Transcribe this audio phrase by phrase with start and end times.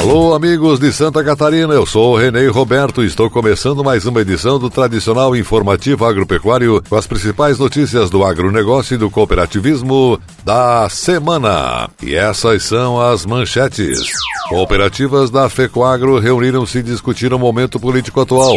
[0.00, 4.22] Alô, amigos de Santa Catarina, eu sou o Renê Roberto e estou começando mais uma
[4.22, 10.88] edição do tradicional informativo agropecuário com as principais notícias do agronegócio e do cooperativismo da
[10.88, 11.90] semana.
[12.02, 14.10] E essas são as manchetes.
[14.48, 18.54] Cooperativas da FECOAGRO reuniram-se e discutiram o momento político atual.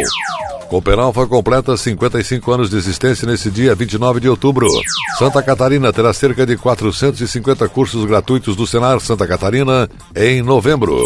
[0.70, 4.68] Cooperalfa completa 55 anos de existência nesse dia 29 de outubro.
[5.20, 11.04] Santa Catarina terá cerca de 450 cursos gratuitos do Senar Santa Catarina em novembro.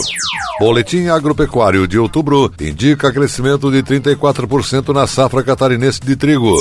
[0.59, 6.55] Boletim Agropecuário de outubro indica crescimento de 34% na safra catarinense de trigo.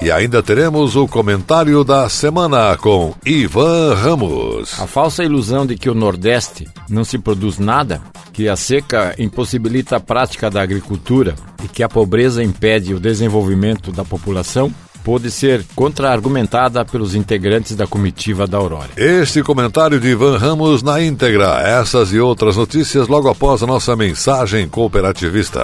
[0.00, 4.80] E ainda teremos o comentário da semana com Ivan Ramos.
[4.80, 8.00] A falsa ilusão de que o Nordeste não se produz nada,
[8.32, 13.92] que a seca impossibilita a prática da agricultura e que a pobreza impede o desenvolvimento
[13.92, 14.72] da população
[15.04, 18.90] pôde ser contra-argumentada pelos integrantes da comitiva da Aurora.
[18.96, 21.62] Este comentário de Ivan Ramos na íntegra.
[21.62, 25.60] Essas e outras notícias logo após a nossa mensagem cooperativista.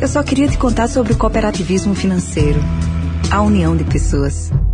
[0.00, 2.60] Eu só queria te contar sobre o cooperativismo financeiro.
[3.30, 4.50] A união de pessoas.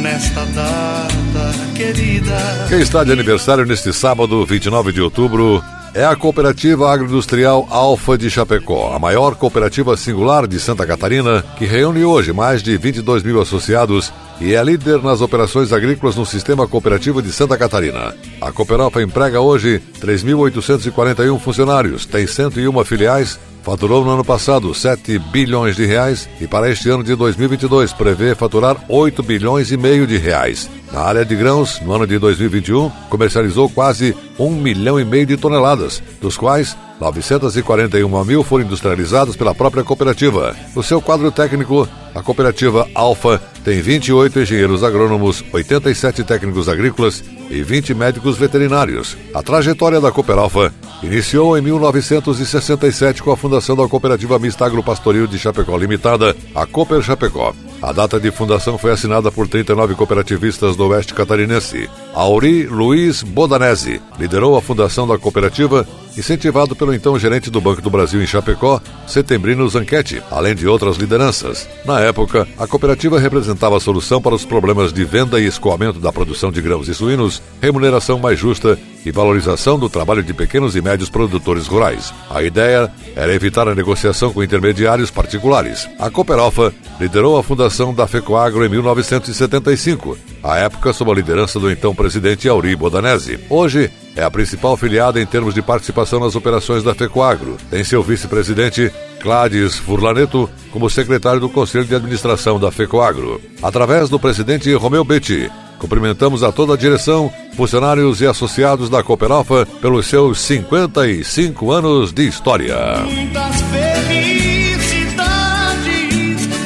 [0.00, 2.66] nesta data querida.
[2.68, 5.62] Quem está de aniversário neste sábado, 29 de outubro,
[5.92, 11.64] é a Cooperativa Agroindustrial Alfa de Chapecó, a maior cooperativa singular de Santa Catarina, que
[11.64, 16.66] reúne hoje mais de 22 mil associados e é líder nas operações agrícolas no sistema
[16.66, 18.14] cooperativo de Santa Catarina.
[18.40, 25.76] A Cooperalfa emprega hoje 3.841 funcionários, tem 101 filiais faturou no ano passado 7 bilhões
[25.76, 30.16] de reais e para este ano de 2022 prevê faturar 8 bilhões e meio de
[30.16, 30.70] reais.
[30.92, 35.36] Na área de grãos, no ano de 2021, comercializou quase 1 milhão e meio de
[35.36, 40.54] toneladas, dos quais 941 mil foram industrializados pela própria cooperativa.
[40.76, 47.62] No seu quadro técnico, a cooperativa Alfa tem 28 engenheiros agrônomos, 87 técnicos agrícolas e
[47.62, 49.16] 20 médicos veterinários.
[49.34, 50.72] A trajetória da Cooperalfa
[51.02, 57.02] iniciou em 1967 com a fundação da Cooperativa Mista Agropastoril de Chapecó Limitada, a Cooper
[57.02, 57.54] Chapecó.
[57.82, 61.88] A data de fundação foi assinada por 39 cooperativistas do Oeste Catarinense.
[62.12, 65.86] Auri Luiz Bodanese liderou a fundação da cooperativa,
[66.16, 70.96] incentivado pelo então gerente do Banco do Brasil em Chapecó, Setembrino Zanquete, além de outras
[70.96, 71.68] lideranças.
[71.84, 76.12] Na época, a cooperativa representava a solução para os problemas de venda e escoamento da
[76.12, 80.82] produção de grãos e suínos, remuneração mais justa e valorização do trabalho de pequenos e
[80.82, 82.12] médios produtores rurais.
[82.28, 85.88] A ideia era evitar a negociação com intermediários particulares.
[85.98, 91.70] A Cooperalfa liderou a fundação da FECOAGRO em 1975, à época sob a liderança do
[91.70, 93.38] então presidente Auri Bodanese.
[93.48, 97.56] Hoje, é a principal filiada em termos de participação nas operações da FECOAGRO.
[97.70, 103.40] Tem seu vice-presidente, Cláudio Furlaneto, como secretário do Conselho de Administração da FECOAGRO.
[103.62, 105.50] Através do presidente Romeu Betti,
[105.80, 112.28] cumprimentamos a toda a direção, funcionários e associados da Cooperalfa pelos seus 55 anos de
[112.28, 112.76] história.
[112.98, 115.06] Muitas felicidades,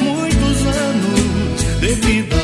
[0.01, 2.35] muitos anos de vida.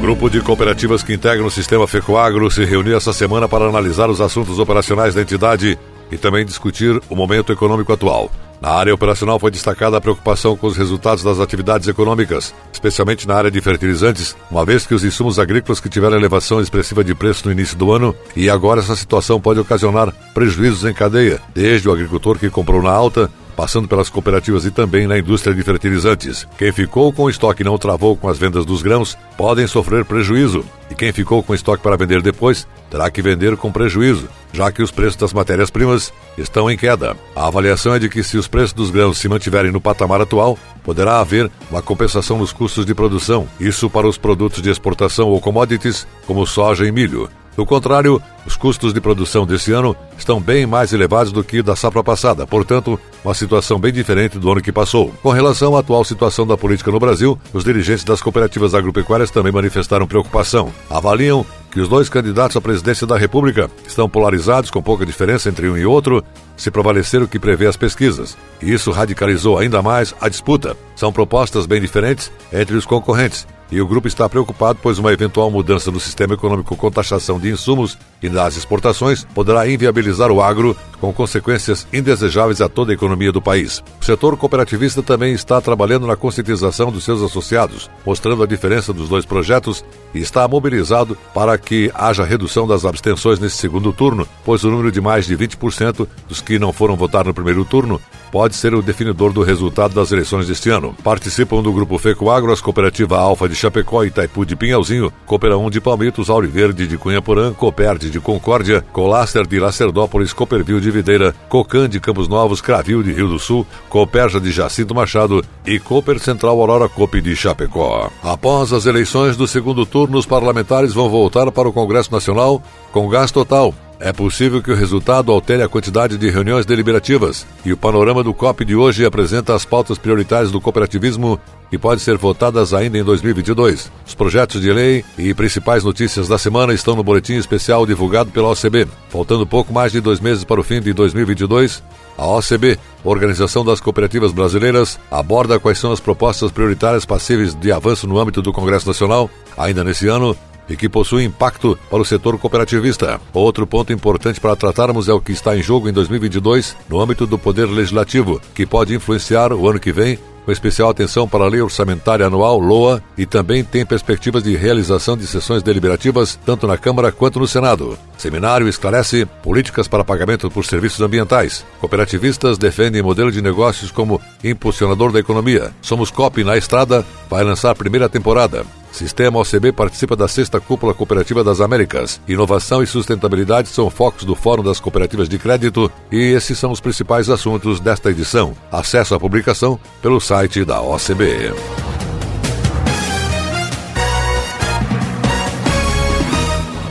[0.00, 4.20] grupo de cooperativas que integram o sistema FECOAGRO se reuniu essa semana para analisar os
[4.20, 5.78] assuntos operacionais da entidade
[6.10, 8.30] e também discutir o momento econômico atual.
[8.60, 13.34] Na área operacional foi destacada a preocupação com os resultados das atividades econômicas, especialmente na
[13.34, 17.46] área de fertilizantes, uma vez que os insumos agrícolas que tiveram elevação expressiva de preço
[17.46, 21.92] no início do ano e agora essa situação pode ocasionar prejuízos em cadeia, desde o
[21.92, 23.30] agricultor que comprou na alta
[23.60, 26.48] passando pelas cooperativas e também na indústria de fertilizantes.
[26.56, 30.02] Quem ficou com o estoque e não travou com as vendas dos grãos podem sofrer
[30.02, 34.70] prejuízo, e quem ficou com estoque para vender depois terá que vender com prejuízo, já
[34.70, 37.16] que os preços das matérias-primas estão em queda.
[37.34, 40.58] A avaliação é de que se os preços dos grãos se mantiverem no patamar atual,
[40.82, 45.40] poderá haver uma compensação nos custos de produção, isso para os produtos de exportação ou
[45.40, 47.28] commodities, como soja e milho.
[47.56, 51.76] Do contrário, os custos de produção desse ano estão bem mais elevados do que da
[51.76, 55.12] safra passada, portanto, uma situação bem diferente do ano que passou.
[55.22, 59.52] Com relação à atual situação da política no Brasil, os dirigentes das cooperativas agropecuárias também
[59.52, 60.72] manifestaram preocupação.
[60.88, 65.68] Avaliam que os dois candidatos à presidência da República estão polarizados, com pouca diferença entre
[65.68, 66.24] um e outro,
[66.56, 68.36] se prevalecer o que prevê as pesquisas.
[68.60, 70.76] E isso radicalizou ainda mais a disputa.
[70.96, 75.50] São propostas bem diferentes entre os concorrentes e o grupo está preocupado, pois uma eventual
[75.50, 80.76] mudança no sistema econômico com taxação de insumos e das exportações poderá inviabilizar o agro,
[81.00, 83.82] com consequências indesejáveis a toda a economia do país.
[84.00, 89.08] O setor cooperativista também está trabalhando na conscientização dos seus associados, mostrando a diferença dos
[89.08, 89.84] dois projetos
[90.14, 94.92] e está mobilizado para que haja redução das abstenções nesse segundo turno, pois o número
[94.92, 98.00] de mais de 20% dos que não foram votar no primeiro turno
[98.30, 100.94] pode ser o definidor do resultado das eleições deste ano.
[101.02, 105.70] Participam do grupo FECO Agro as cooperativa Alfa de Chapecó, Itaipu de Pinhalzinho, Coopera 1
[105.70, 111.88] de Palmitos, Auriverde de Cunhaporã, Coperde de Concórdia, Colaster de Lacerdópolis, Cooperville de Videira, Cocan
[111.88, 116.60] de Campos Novos, Cravil de Rio do Sul, Coperja de Jacinto Machado e Cooper Central
[116.60, 118.10] Aurora Cope de Chapecó.
[118.22, 122.62] Após as eleições do segundo turno, os parlamentares vão voltar para o Congresso Nacional
[122.92, 127.72] com gás total é possível que o resultado altere a quantidade de reuniões deliberativas, e
[127.72, 131.38] o panorama do COP de hoje apresenta as pautas prioritárias do cooperativismo
[131.70, 133.92] e pode ser votadas ainda em 2022.
[134.06, 138.48] Os projetos de lei e principais notícias da semana estão no boletim especial divulgado pela
[138.48, 138.88] OCB.
[139.08, 141.82] Faltando pouco mais de dois meses para o fim de 2022,
[142.16, 148.06] a OCB, Organização das Cooperativas Brasileiras, aborda quais são as propostas prioritárias passíveis de avanço
[148.06, 150.36] no âmbito do Congresso Nacional, ainda nesse ano,
[150.68, 153.20] e que possui impacto para o setor cooperativista.
[153.32, 157.26] Outro ponto importante para tratarmos é o que está em jogo em 2022 no âmbito
[157.26, 161.48] do Poder Legislativo, que pode influenciar o ano que vem com especial atenção para a
[161.48, 166.76] Lei Orçamentária Anual, LOA, e também tem perspectivas de realização de sessões deliberativas tanto na
[166.76, 167.98] Câmara quanto no Senado.
[168.18, 171.64] Seminário esclarece políticas para pagamento por serviços ambientais.
[171.78, 175.70] Cooperativistas defendem modelo de negócios como impulsionador da economia.
[175.80, 178.64] Somos COP na Estrada vai lançar primeira temporada.
[178.92, 182.20] Sistema OCB participa da sexta cúpula cooperativa das Américas.
[182.26, 186.80] Inovação e sustentabilidade são focos do Fórum das Cooperativas de Crédito e esses são os
[186.80, 188.54] principais assuntos desta edição.
[188.70, 191.52] Acesso à publicação pelo site da OCB.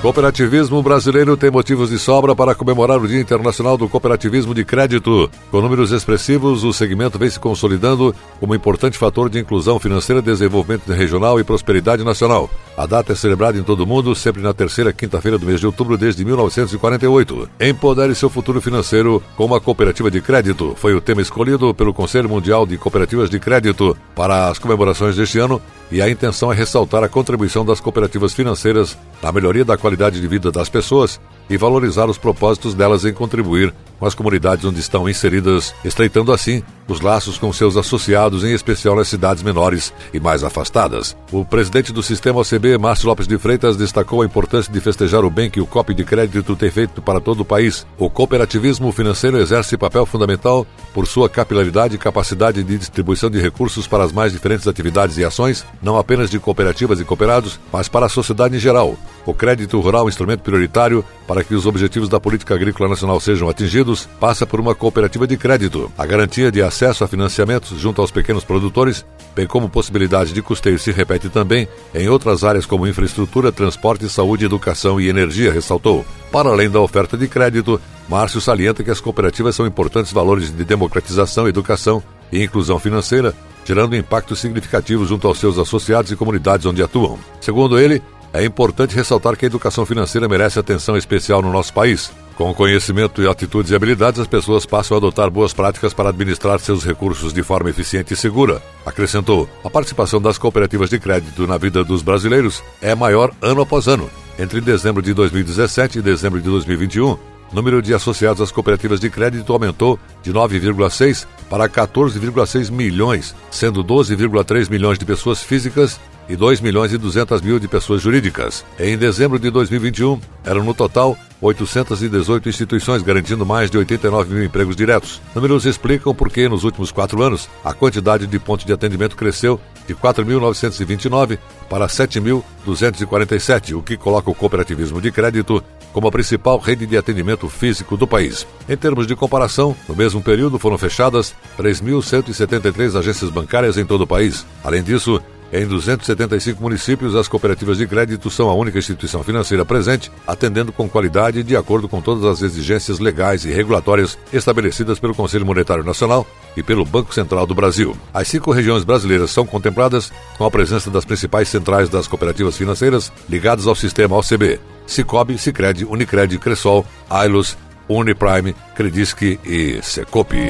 [0.02, 5.30] Cooperativismo brasileiro tem motivos de sobra para comemorar o Dia Internacional do Cooperativismo de Crédito.
[5.52, 10.90] Com números expressivos, o segmento vem se consolidando como importante fator de inclusão financeira, desenvolvimento
[10.94, 12.50] regional e prosperidade nacional.
[12.78, 15.66] A data é celebrada em todo o mundo, sempre na terceira quinta-feira do mês de
[15.66, 17.50] outubro desde 1948.
[17.60, 20.76] Empodere seu futuro financeiro com uma cooperativa de crédito.
[20.78, 25.40] Foi o tema escolhido pelo Conselho Mundial de Cooperativas de Crédito para as comemorações deste
[25.40, 30.22] ano e a intenção é ressaltar a contribuição das cooperativas financeiras na melhoria da qualidade
[30.22, 31.20] de vida das pessoas
[31.50, 36.64] e valorizar os propósitos delas em contribuir com as comunidades onde estão inseridas, estreitando assim
[36.88, 41.16] os laços com seus associados, em especial nas cidades menores e mais afastadas.
[41.32, 45.30] O presidente do sistema OCB, Márcio Lopes de Freitas, destacou a importância de festejar o
[45.30, 47.86] bem que o COP de crédito tem feito para todo o país.
[47.98, 53.86] O cooperativismo financeiro exerce papel fundamental por sua capilaridade e capacidade de distribuição de recursos
[53.86, 58.08] para as mais diferentes atividades e ações, não apenas de cooperativas e cooperados, mas para
[58.08, 58.98] a sociedade em geral.
[59.30, 64.10] O crédito rural instrumento prioritário para que os objetivos da política agrícola nacional sejam atingidos,
[64.20, 65.92] passa por uma cooperativa de crédito.
[65.96, 69.06] A garantia de acesso a financiamentos junto aos pequenos produtores,
[69.36, 74.46] bem como possibilidade de custeio, se repete também em outras áreas como infraestrutura, transporte, saúde,
[74.46, 76.04] educação e energia, ressaltou.
[76.32, 80.66] Para além da oferta de crédito, Márcio salienta que as cooperativas são importantes valores de
[80.66, 86.82] democratização, educação e inclusão financeira, gerando impacto significativo junto aos seus associados e comunidades onde
[86.82, 87.20] atuam.
[87.40, 88.02] Segundo ele,
[88.34, 92.12] é importante ressaltar que a educação financeira merece atenção especial no nosso país.
[92.36, 96.60] Com conhecimento e atitudes e habilidades, as pessoas passam a adotar boas práticas para administrar
[96.60, 98.62] seus recursos de forma eficiente e segura.
[98.86, 103.88] Acrescentou: a participação das cooperativas de crédito na vida dos brasileiros é maior ano após
[103.88, 104.10] ano.
[104.38, 107.18] Entre dezembro de 2017 e dezembro de 2021,
[107.52, 113.84] o número de associados às cooperativas de crédito aumentou de 9,6 para 14,6 milhões, sendo
[113.84, 118.64] 12,3 milhões de pessoas físicas e 2 milhões e 200 mil de pessoas jurídicas.
[118.80, 124.76] Em dezembro de 2021, eram no total 818 instituições, garantindo mais de 89 mil empregos
[124.76, 125.22] diretos.
[125.34, 129.60] Números explicam por que, nos últimos quatro anos, a quantidade de pontos de atendimento cresceu
[129.88, 136.86] de 4.929 para 7.247, o que coloca o cooperativismo de crédito como a principal rede
[136.86, 138.46] de atendimento físico do país.
[138.68, 144.08] Em termos de comparação, no mesmo período foram fechadas 3.173 agências bancárias em todo o
[144.08, 144.46] país.
[144.64, 145.20] Além disso,
[145.52, 150.88] em 275 municípios, as cooperativas de crédito são a única instituição financeira presente, atendendo com
[150.88, 156.26] qualidade de acordo com todas as exigências legais e regulatórias estabelecidas pelo Conselho Monetário Nacional
[156.56, 157.98] e pelo Banco Central do Brasil.
[158.14, 163.12] As cinco regiões brasileiras são contempladas com a presença das principais centrais das cooperativas financeiras
[163.28, 170.50] ligadas ao sistema OCB: Cicobi, Sicredi, Unicred, Cressol, Ailos, Uniprime, Credisc e Secopi.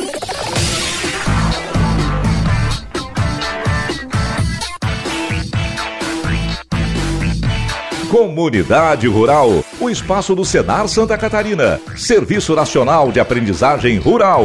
[8.11, 14.43] Comunidade Rural, o espaço do Senar Santa Catarina, Serviço Nacional de Aprendizagem Rural.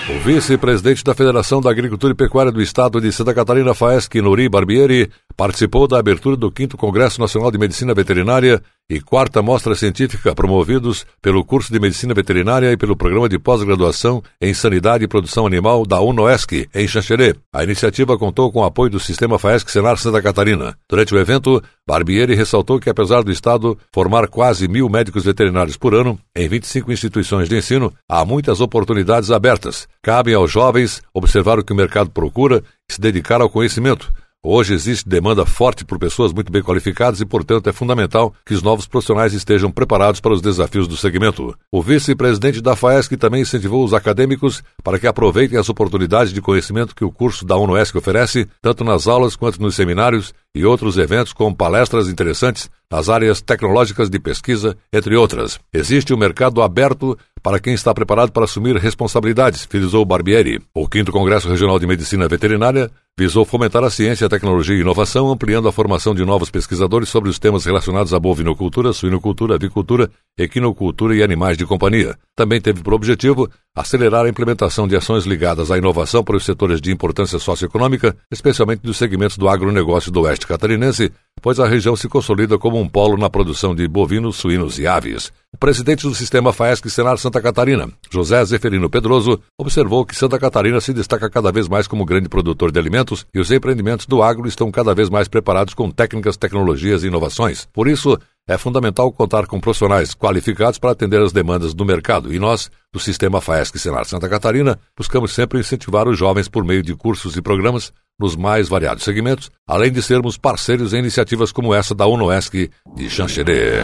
[0.10, 4.50] O vice-presidente da Federação da Agricultura e Pecuária do Estado de Santa Catarina, Faesc Nuri
[4.50, 10.36] Barbieri, participou da abertura do 5 Congresso Nacional de Medicina Veterinária e quarta mostra científica
[10.36, 15.48] promovidos pelo curso de Medicina Veterinária e pelo programa de pós-graduação em Sanidade e Produção
[15.48, 17.36] Animal da UNOESC, em Xanxerê.
[17.54, 20.78] A iniciativa contou com o apoio do Sistema FAESC Senar Santa Catarina.
[20.90, 25.94] Durante o evento, Barbieri ressaltou que, apesar do Estado formar quase mil médicos veterinários por
[25.94, 29.88] ano em 25 instituições de ensino, há muitas oportunidades abertas.
[30.02, 34.14] Cabem aos jovens observar o que o mercado procura e se dedicar ao conhecimento.
[34.46, 38.62] Hoje existe demanda forte por pessoas muito bem qualificadas e, portanto, é fundamental que os
[38.62, 41.58] novos profissionais estejam preparados para os desafios do segmento.
[41.72, 46.94] O vice-presidente da FAESC também incentivou os acadêmicos para que aproveitem as oportunidades de conhecimento
[46.94, 51.32] que o curso da UNOESC oferece, tanto nas aulas quanto nos seminários e outros eventos
[51.32, 55.58] com palestras interessantes nas áreas tecnológicas de pesquisa, entre outras.
[55.74, 60.62] Existe um mercado aberto para quem está preparado para assumir responsabilidades, frisou Barbieri.
[60.74, 65.30] O 5 Congresso Regional de Medicina Veterinária visou fomentar a ciência, a tecnologia e inovação,
[65.30, 71.16] ampliando a formação de novos pesquisadores sobre os temas relacionados à bovinocultura, suinocultura, avicultura, equinocultura
[71.16, 72.18] e animais de companhia.
[72.34, 76.80] Também teve por objetivo acelerar a implementação de ações ligadas à inovação para os setores
[76.80, 82.08] de importância socioeconômica, especialmente dos segmentos do agronegócio do oeste catarinense, pois a região se
[82.08, 85.32] consolida como um polo na produção de bovinos, suínos e aves.
[85.54, 90.82] O presidente do sistema FAESC Senar Santa Catarina, José Zeferino Pedroso, observou que Santa Catarina
[90.82, 94.48] se destaca cada vez mais como grande produtor de alimentos e os empreendimentos do agro
[94.48, 97.68] estão cada vez mais preparados com técnicas, tecnologias e inovações.
[97.72, 98.18] Por isso,
[98.48, 103.00] é fundamental contar com profissionais qualificados para atender as demandas do mercado e nós, do
[103.00, 107.42] Sistema FAESC Senar Santa Catarina, buscamos sempre incentivar os jovens por meio de cursos e
[107.44, 112.72] programas nos mais variados segmentos, além de sermos parceiros em iniciativas como essa da UNOESC
[112.96, 113.84] de Xanxerê.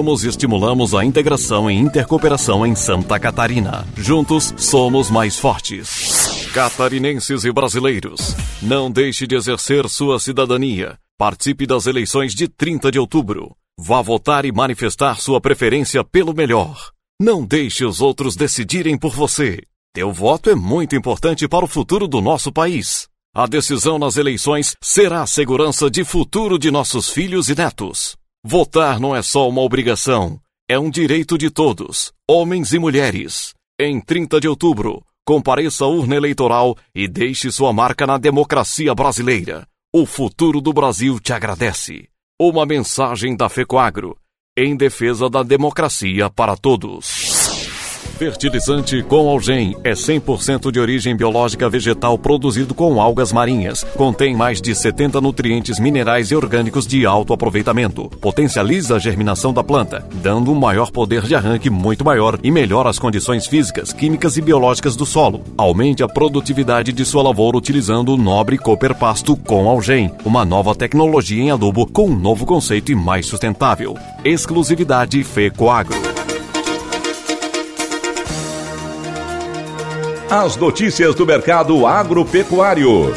[0.01, 3.85] e estimulamos a integração e intercooperação em Santa Catarina.
[3.95, 6.49] Juntos somos mais fortes.
[6.53, 10.97] Catarinenses e brasileiros, não deixe de exercer sua cidadania.
[11.17, 13.55] Participe das eleições de 30 de outubro.
[13.79, 16.91] Vá votar e manifestar sua preferência pelo melhor.
[17.21, 19.61] Não deixe os outros decidirem por você.
[19.93, 23.07] Teu voto é muito importante para o futuro do nosso país.
[23.33, 28.17] A decisão nas eleições será a segurança de futuro de nossos filhos e netos.
[28.43, 33.53] Votar não é só uma obrigação, é um direito de todos, homens e mulheres.
[33.79, 39.67] Em 30 de outubro, compareça à urna eleitoral e deixe sua marca na democracia brasileira.
[39.93, 42.07] O futuro do Brasil te agradece.
[42.41, 44.17] Uma mensagem da FECOAGRO,
[44.57, 47.30] em defesa da democracia para todos.
[48.21, 53.83] Fertilizante com Algem é 100% de origem biológica vegetal produzido com algas marinhas.
[53.95, 58.07] Contém mais de 70 nutrientes minerais e orgânicos de alto aproveitamento.
[58.21, 62.91] Potencializa a germinação da planta, dando um maior poder de arranque muito maior e melhora
[62.91, 65.41] as condições físicas, químicas e biológicas do solo.
[65.57, 70.75] Aumente a produtividade de sua lavoura utilizando o nobre Cooper Pasto com Algem, uma nova
[70.75, 73.97] tecnologia em adubo com um novo conceito e mais sustentável.
[74.23, 76.10] Exclusividade FECOAGRO.
[80.31, 83.13] As notícias do mercado agropecuário.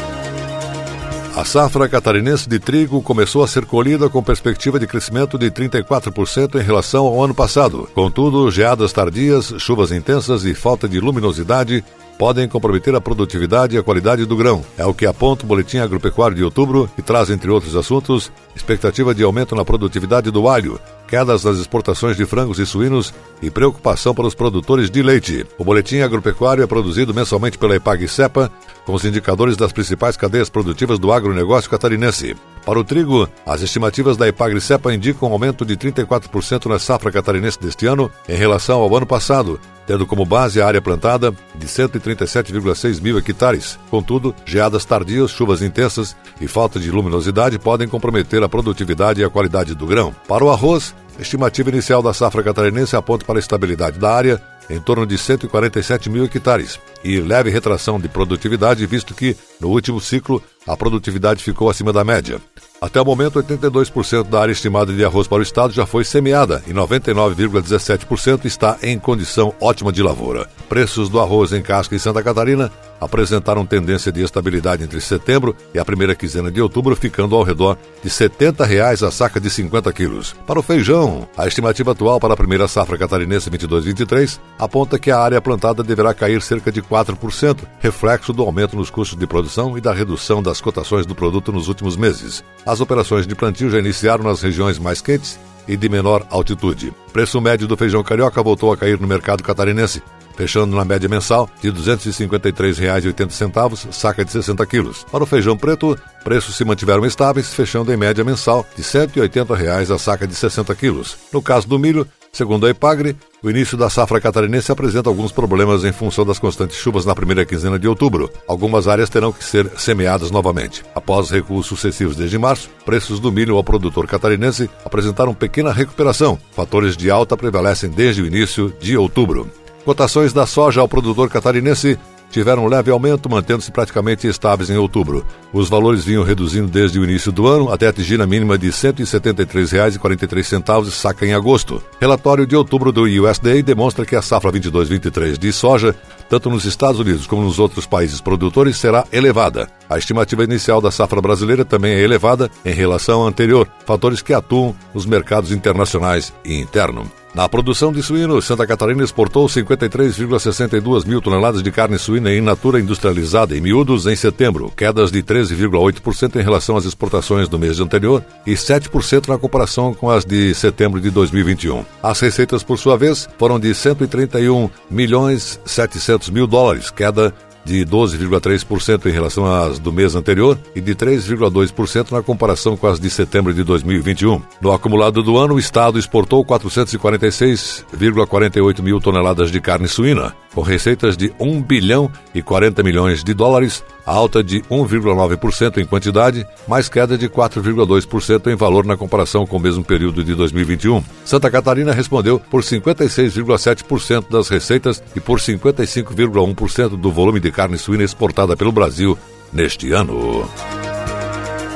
[1.33, 6.59] A safra catarinense de trigo começou a ser colhida com perspectiva de crescimento de 34%
[6.59, 7.87] em relação ao ano passado.
[7.95, 11.85] Contudo, geadas tardias, chuvas intensas e falta de luminosidade
[12.17, 14.61] podem comprometer a produtividade e a qualidade do grão.
[14.77, 19.15] É o que aponta o Boletim Agropecuário de outubro e traz, entre outros assuntos, expectativa
[19.15, 20.81] de aumento na produtividade do alho,
[21.15, 25.47] quedas nas exportações de frangos e suínos e preocupação para os produtores de leite.
[25.57, 28.51] O boletim agropecuário é produzido mensalmente pela EPAG-CEPA,
[28.85, 32.35] com os indicadores das principais cadeias produtivas do agronegócio catarinense.
[32.65, 37.61] Para o trigo, as estimativas da EPAG-CEPA indicam um aumento de 34% na safra catarinense
[37.61, 43.01] deste ano em relação ao ano passado, tendo como base a área plantada de 137,6
[43.01, 43.79] mil hectares.
[43.89, 49.29] Contudo, geadas tardias, chuvas intensas e falta de luminosidade podem comprometer a produtividade e a
[49.29, 50.13] qualidade do grão.
[50.27, 54.79] Para o arroz, estimativa inicial da safra catarinense aponta para a estabilidade da área em
[54.79, 60.41] torno de 147 mil hectares e leve retração de produtividade, visto que, no último ciclo,
[60.65, 62.41] a produtividade ficou acima da média.
[62.81, 66.61] Até o momento, 82% da área estimada de arroz para o estado já foi semeada
[66.67, 70.47] e 99,17% está em condição ótima de lavoura.
[70.67, 75.79] Preços do arroz em casca em Santa Catarina apresentaram tendência de estabilidade entre setembro e
[75.79, 79.91] a primeira quinzena de outubro, ficando ao redor de 70 reais a saca de 50
[79.93, 80.35] quilos.
[80.45, 85.19] Para o feijão, a estimativa atual para a primeira safra catarinense 22-23 aponta que a
[85.19, 89.81] área plantada deverá cair cerca de 4%, reflexo do aumento nos custos de produção e
[89.81, 92.43] da redução das cotações do produto nos últimos meses.
[92.65, 96.91] As operações de plantio já iniciaram nas regiões mais quentes e de menor altitude.
[97.13, 100.01] Preço médio do feijão carioca voltou a cair no mercado catarinense,
[100.35, 105.05] fechando na média mensal de R$ 253,80, saca de 60 quilos.
[105.11, 109.91] Para o feijão preto, preços se mantiveram estáveis, fechando em média mensal de 180 reais
[109.91, 111.17] a saca de 60 quilos.
[111.31, 115.83] No caso do milho, Segundo a Ipagre, o início da safra catarinense apresenta alguns problemas
[115.83, 118.27] em função das constantes chuvas na primeira quinzena de outubro.
[118.47, 120.83] Algumas áreas terão que ser semeadas novamente.
[120.95, 126.39] Após recuos sucessivos desde março, preços do milho ao produtor catarinense apresentaram pequena recuperação.
[126.53, 129.47] Fatores de alta prevalecem desde o início de outubro.
[129.85, 135.25] Cotações da soja ao produtor catarinense tiveram um leve aumento, mantendo-se praticamente estáveis em outubro.
[135.53, 138.73] Os valores vinham reduzindo desde o início do ano até atingir a mínima de R$
[138.73, 141.81] 173,43 saca em agosto.
[141.99, 145.95] Relatório de outubro do USDA demonstra que a safra 22-23 de soja,
[146.29, 149.67] tanto nos Estados Unidos como nos outros países produtores, será elevada.
[149.89, 154.33] A estimativa inicial da safra brasileira também é elevada em relação à anterior, fatores que
[154.33, 157.09] atuam nos mercados internacionais e interno.
[157.35, 162.79] Na produção de suínos, Santa Catarina exportou 53,62 mil toneladas de carne suína in natura
[162.79, 168.23] industrializada em miúdos em setembro, quedas de 13,8% em relação às exportações do mês anterior
[168.47, 171.83] e 7% na comparação com as de setembro de 2021.
[172.01, 177.33] As receitas, por sua vez, foram de 131 milhões 700 mil dólares, queda
[177.65, 182.99] de 12,3% em relação às do mês anterior e de 3,2% na comparação com as
[182.99, 184.39] de setembro de 2021.
[184.61, 191.17] No acumulado do ano, o Estado exportou 446,48 mil toneladas de carne suína, com receitas
[191.17, 197.17] de 1 bilhão e 40 milhões de dólares, alta de 1,9% em quantidade, mais queda
[197.17, 201.03] de 4,2% em valor na comparação com o mesmo período de 2021.
[201.25, 208.03] Santa Catarina respondeu por 56,7% das receitas e por 55,1% do volume de carne suína
[208.03, 209.17] exportada pelo Brasil
[209.51, 210.49] neste ano.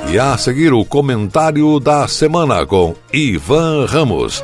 [0.09, 4.41] E a seguir o comentário da semana com Ivan Ramos.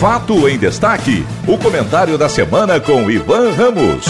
[0.00, 1.24] Fato em Destaque.
[1.44, 4.06] O comentário da semana com Ivan Ramos.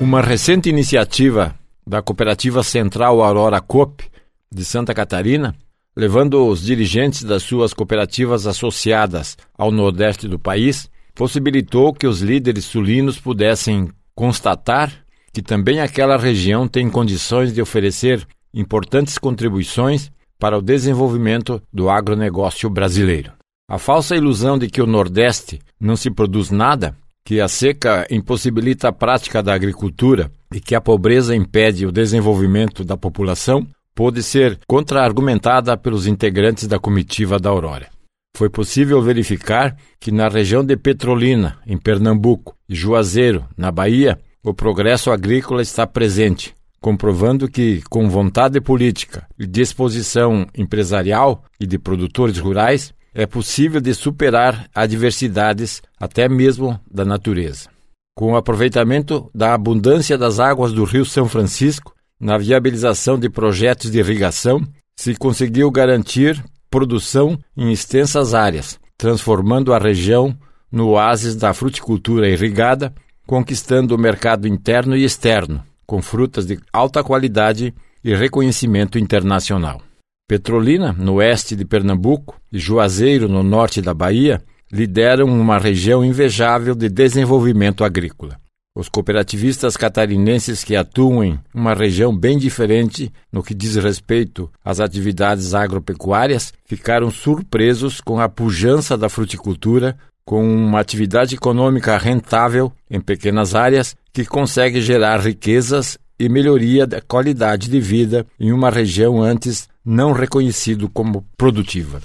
[0.00, 1.52] Uma recente iniciativa
[1.84, 4.04] da Cooperativa Central Aurora Coop
[4.48, 5.56] de Santa Catarina,
[5.96, 12.64] levando os dirigentes das suas cooperativas associadas ao Nordeste do país, possibilitou que os líderes
[12.64, 14.92] sulinos pudessem constatar
[15.32, 22.68] que também aquela região tem condições de oferecer importantes contribuições para o desenvolvimento do agronegócio
[22.68, 23.32] brasileiro.
[23.68, 28.88] A falsa ilusão de que o Nordeste não se produz nada, que a seca impossibilita
[28.88, 34.58] a prática da agricultura e que a pobreza impede o desenvolvimento da população, pôde ser
[34.68, 37.88] contra-argumentada pelos integrantes da comitiva da Aurora.
[38.36, 44.52] Foi possível verificar que na região de Petrolina, em Pernambuco, e Juazeiro, na Bahia, o
[44.52, 46.54] progresso agrícola está presente,
[46.86, 53.92] comprovando que, com vontade política e disposição empresarial e de produtores rurais, é possível de
[53.92, 57.68] superar adversidades até mesmo da natureza.
[58.14, 63.90] Com o aproveitamento da abundância das águas do Rio São Francisco, na viabilização de projetos
[63.90, 64.62] de irrigação,
[64.94, 70.38] se conseguiu garantir produção em extensas áreas, transformando a região
[70.70, 72.94] no oásis da fruticultura irrigada,
[73.26, 77.72] conquistando o mercado interno e externo, com frutas de alta qualidade
[78.02, 79.80] e reconhecimento internacional.
[80.28, 86.74] Petrolina, no oeste de Pernambuco, e Juazeiro, no norte da Bahia, lideram uma região invejável
[86.74, 88.36] de desenvolvimento agrícola.
[88.76, 94.80] Os cooperativistas catarinenses que atuam em uma região bem diferente no que diz respeito às
[94.80, 99.96] atividades agropecuárias ficaram surpresos com a pujança da fruticultura,
[100.26, 107.02] com uma atividade econômica rentável em pequenas áreas que consegue gerar riquezas e melhoria da
[107.02, 112.00] qualidade de vida em uma região antes não reconhecido como produtiva.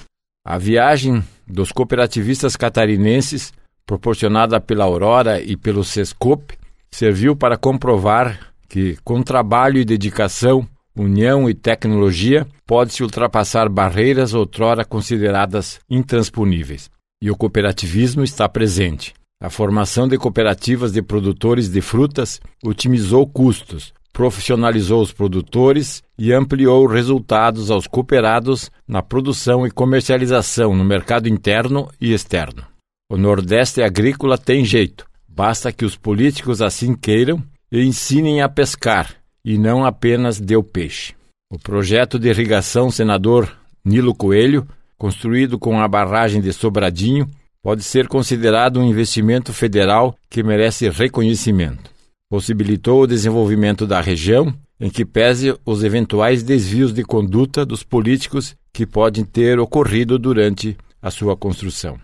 [0.45, 3.53] A viagem dos cooperativistas catarinenses,
[3.85, 6.53] proporcionada pela Aurora e pelo Sescop,
[6.91, 14.83] serviu para comprovar que, com trabalho e dedicação, união e tecnologia, pode-se ultrapassar barreiras outrora
[14.83, 16.89] consideradas intransponíveis.
[17.23, 19.13] E o cooperativismo está presente.
[19.41, 26.85] A formação de cooperativas de produtores de frutas otimizou custos, profissionalizou os produtores e ampliou
[26.85, 32.63] resultados aos cooperados na produção e comercialização no mercado interno e externo.
[33.11, 39.15] O Nordeste agrícola tem jeito, basta que os políticos assim queiram e ensinem a pescar
[39.43, 41.15] e não apenas dê o peixe.
[41.51, 43.51] O projeto de irrigação senador
[43.83, 44.67] Nilo Coelho,
[44.99, 47.27] construído com a barragem de Sobradinho,
[47.63, 51.91] pode ser considerado um investimento federal que merece reconhecimento.
[52.29, 58.55] Possibilitou o desenvolvimento da região, em que pese os eventuais desvios de conduta dos políticos
[58.73, 61.99] que podem ter ocorrido durante a sua construção.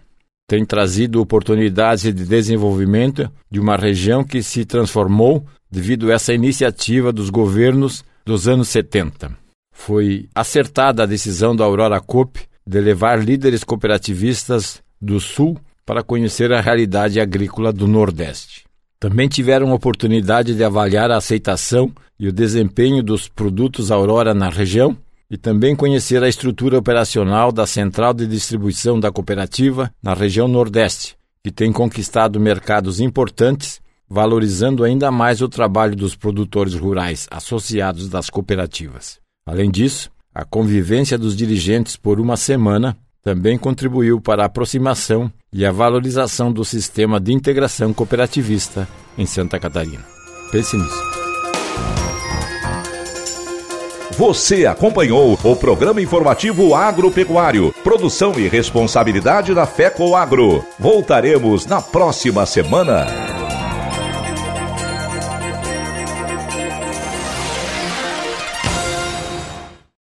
[0.48, 7.12] Tem trazido oportunidades de desenvolvimento de uma região que se transformou devido a essa iniciativa
[7.12, 9.32] dos governos dos anos 70.
[9.74, 16.52] Foi acertada a decisão da Aurora Coop de levar líderes cooperativistas do Sul para conhecer
[16.52, 18.66] a realidade agrícola do Nordeste.
[19.00, 24.98] Também tiveram oportunidade de avaliar a aceitação e o desempenho dos produtos Aurora na região
[25.30, 31.16] e também conhecer a estrutura operacional da central de distribuição da cooperativa na região Nordeste,
[31.44, 33.80] que tem conquistado mercados importantes
[34.10, 39.20] valorizando ainda mais o trabalho dos produtores rurais associados das cooperativas.
[39.46, 45.66] Além disso, a convivência dos dirigentes por uma semana também contribuiu para a aproximação e
[45.66, 48.88] a valorização do sistema de integração cooperativista
[49.18, 50.06] em Santa Catarina.
[50.50, 51.04] Pense nisso.
[54.12, 60.64] Você acompanhou o programa informativo agropecuário, produção e responsabilidade da FECO Agro.
[60.80, 63.47] Voltaremos na próxima semana.